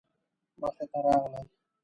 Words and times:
مخې 0.59 0.83
ته 0.91 0.99
راغلل. 1.05 1.47